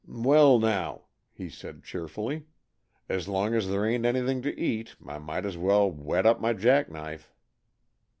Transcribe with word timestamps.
"Well, 0.07 0.57
now," 0.57 1.01
he 1.31 1.47
said 1.47 1.83
cheerfully, 1.83 2.47
"as 3.07 3.27
long 3.27 3.53
as 3.53 3.69
there 3.69 3.85
ain't 3.85 4.03
anything 4.03 4.41
to 4.41 4.59
eat 4.59 4.95
I 5.07 5.19
might 5.19 5.45
as 5.45 5.59
well 5.59 5.91
whet 5.91 6.25
up 6.25 6.41
my 6.41 6.53
jack 6.53 6.89
knife." 6.89 7.31